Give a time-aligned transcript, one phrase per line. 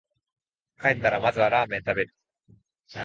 [0.81, 2.13] 帰ったらまずはラーメン食べる